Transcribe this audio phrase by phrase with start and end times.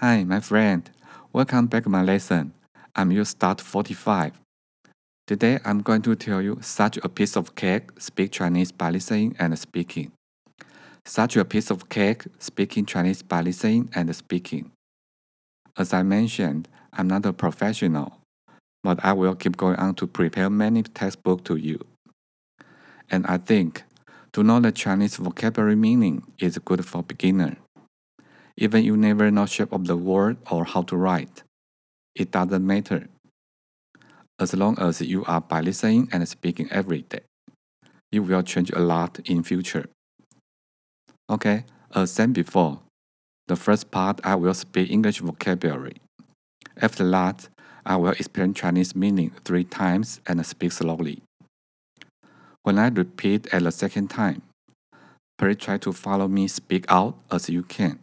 [0.00, 0.88] Hi, my friend.
[1.30, 2.54] Welcome back to my lesson.
[2.96, 4.40] I'm your start 45.
[5.26, 9.36] Today I'm going to tell you such a piece of cake, speak Chinese by listening
[9.38, 10.12] and speaking.
[11.04, 14.70] Such a piece of cake, speaking Chinese by listening and speaking.
[15.76, 18.22] As I mentioned, I'm not a professional,
[18.82, 21.78] but I will keep going on to prepare many textbooks to you.
[23.10, 23.82] And I think
[24.32, 27.58] to know the Chinese vocabulary meaning is good for beginner.
[28.56, 31.42] Even you never know shape of the word or how to write,
[32.14, 33.08] it doesn't matter.
[34.38, 37.20] As long as you are by listening and speaking every day,
[38.10, 39.86] you will change a lot in future.
[41.30, 42.80] Okay, as said before,
[43.46, 45.96] the first part I will speak English vocabulary.
[46.80, 47.48] After that,
[47.84, 51.22] I will explain Chinese meaning three times and speak slowly.
[52.62, 54.42] When I repeat at the second time,
[55.38, 57.98] please try to follow me speak out as you can.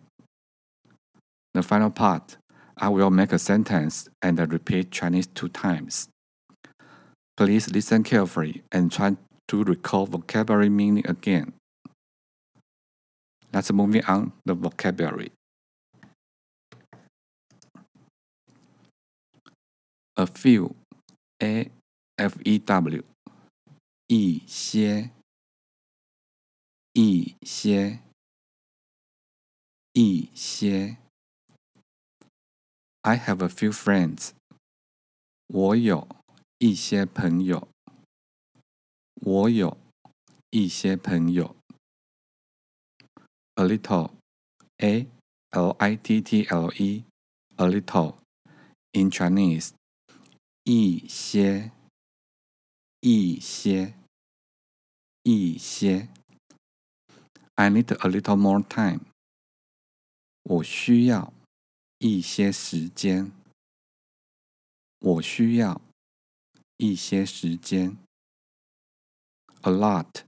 [1.55, 2.37] The final part,
[2.77, 6.08] I will make a sentence and repeat Chinese two times.
[7.36, 9.17] Please listen carefully and try
[9.48, 11.53] to recall vocabulary meaning again.
[13.53, 15.33] Let's move on the vocabulary.
[20.17, 20.75] A few,
[21.42, 21.70] A
[22.19, 23.03] F E W，
[24.08, 25.11] 一些，
[26.95, 27.98] 一些，
[29.95, 30.98] 一些。
[33.06, 34.31] I have a few friends.
[35.48, 36.08] 我有
[36.58, 37.69] 一些朋友。
[39.14, 39.77] 我有
[40.50, 41.56] 一些朋友。
[43.55, 44.12] A little,
[44.78, 45.06] a
[45.50, 47.05] l i t t l e,
[47.56, 48.17] a little.
[48.92, 49.72] In Chinese,
[50.64, 51.72] 一些，
[53.00, 53.95] 一些，
[55.22, 56.08] 一些。
[57.55, 59.00] I need a little more time.
[60.42, 61.33] 我需要。
[62.00, 63.31] 一些时间，
[65.00, 65.81] 我需要
[66.78, 67.98] 一些时间。
[69.61, 70.23] A lot,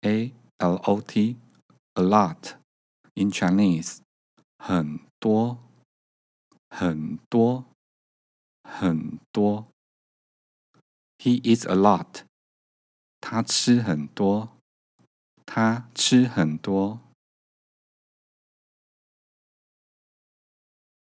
[0.00, 1.36] a l o t,
[1.94, 2.56] a lot
[3.14, 3.98] in Chinese，
[4.58, 5.58] 很多，
[6.70, 7.66] 很多，
[8.64, 9.66] 很多。
[11.18, 12.24] He eats a lot，
[13.20, 14.56] 他吃很多，
[15.44, 17.00] 他吃很多。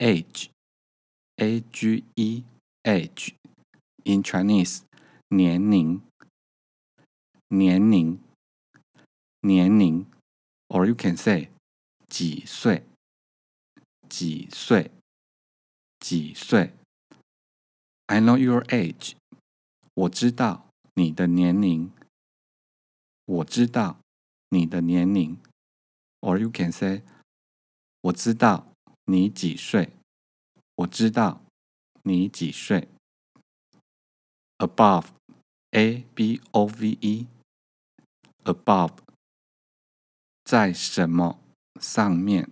[0.00, 0.50] age,
[1.38, 2.44] a g e
[2.84, 3.34] age
[4.04, 4.82] in Chinese
[5.28, 6.00] 年龄
[7.48, 8.18] 年龄
[9.40, 10.06] 年龄
[10.68, 11.48] or you can say
[12.08, 12.84] 几岁
[14.08, 14.90] 几岁
[15.98, 16.72] 几岁
[18.06, 19.14] I know your age
[19.94, 21.92] 我知道你的年龄
[23.24, 23.98] 我知道
[24.50, 25.38] 你的年龄
[26.20, 27.02] or you can say
[28.02, 28.69] 我知道
[29.11, 29.89] 你几岁？
[30.75, 31.41] 我知道
[32.03, 32.87] 你几岁。
[34.57, 35.07] Above,
[35.71, 37.27] a b o v e,
[38.45, 38.99] above，
[40.45, 41.37] 在什么
[41.81, 42.49] 上面？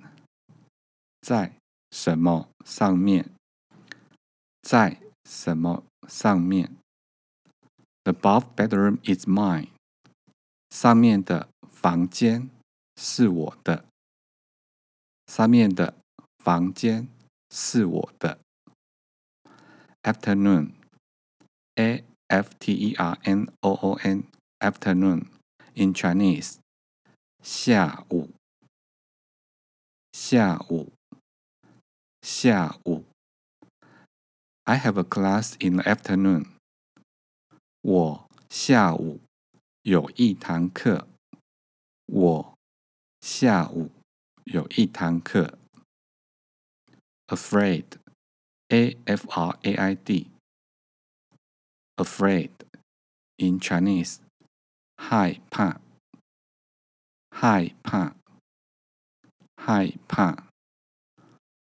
[1.21, 1.55] 在
[1.91, 3.31] 什么上面？
[4.61, 6.75] 在什么上面
[8.03, 9.69] ？The above bedroom is mine。
[10.71, 12.49] 上面的房间
[12.97, 13.85] 是我的。
[15.27, 15.95] 上面的。
[16.39, 17.07] 房间
[17.49, 18.39] 是我的。
[20.03, 25.25] Afternoon，a f t e r n o o n，afternoon
[25.73, 26.59] in Chinese，
[27.43, 28.29] 下午，
[30.13, 30.93] 下午，
[32.21, 33.03] 下午。
[34.63, 36.45] I have a class in the afternoon。
[37.81, 39.19] 我下午
[39.81, 41.07] 有一堂课。
[42.05, 42.57] 我
[43.21, 43.91] 下午
[44.45, 45.59] 有一堂课。
[47.28, 47.98] afraid,
[48.72, 50.30] a f r a i d,
[51.96, 52.50] afraid
[53.38, 54.20] in Chinese，
[54.96, 55.80] 害怕，
[57.30, 58.14] 害怕，
[59.56, 60.44] 害怕。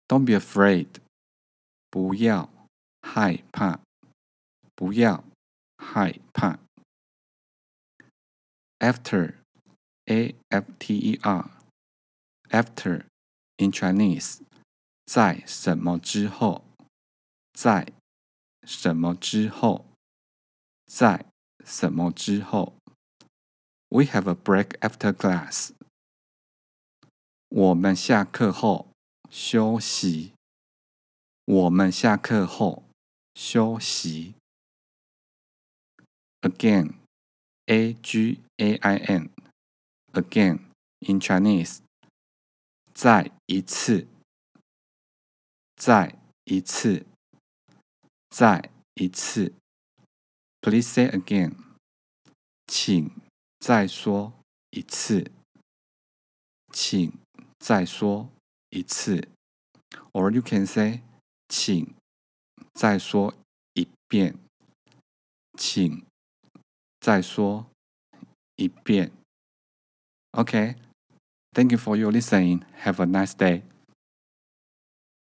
[0.08, 1.00] Don't be afraid，
[1.90, 2.48] 不要
[3.02, 3.80] 害怕，
[4.74, 5.24] 不要
[5.78, 6.58] 害怕。
[8.78, 9.34] After,
[10.06, 11.50] a f t e r,
[12.50, 13.06] after
[13.56, 14.42] in Chinese。
[15.13, 16.63] 在什么之后？
[17.51, 17.91] 在
[18.63, 19.85] 什么之后？
[20.85, 21.25] 在
[21.65, 22.77] 什么之后
[23.89, 25.73] ？We have a break after class.
[27.49, 28.87] 我们下课后
[29.29, 30.31] 休息。
[31.43, 32.85] 我们下课后
[33.35, 34.35] 休息。
[36.39, 36.93] Again,
[37.65, 39.29] A G A I N.
[40.13, 40.59] Again
[40.99, 41.79] in Chinese.
[42.93, 44.07] 再一次。
[45.81, 47.07] 再一次。
[48.29, 49.51] 再一次。
[50.61, 51.55] Please say again.
[52.67, 53.09] 请
[53.59, 54.31] 再说
[54.69, 55.31] 一次。
[56.71, 57.11] 请
[57.57, 58.29] 再说
[58.69, 59.27] 一次。
[60.13, 61.01] Or you can say.
[61.49, 61.95] 请
[62.75, 63.33] 再说
[63.73, 64.37] 一遍，
[65.57, 66.05] 请
[66.99, 67.65] 再说
[68.55, 69.11] 一遍。
[70.33, 72.61] OK，Thank you for your listening.
[72.83, 73.63] Have a nice day.